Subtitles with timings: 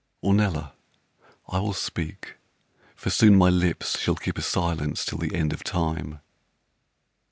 [0.23, 0.71] Ornella,
[1.47, 2.37] I will speak,
[2.95, 6.21] for soon my lips Shall keep a silence till the end of time.